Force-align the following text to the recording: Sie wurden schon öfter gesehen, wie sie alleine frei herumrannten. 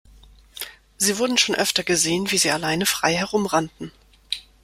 Sie 0.97 1.19
wurden 1.19 1.37
schon 1.37 1.53
öfter 1.53 1.83
gesehen, 1.83 2.31
wie 2.31 2.39
sie 2.39 2.49
alleine 2.49 2.87
frei 2.87 3.13
herumrannten. 3.15 3.91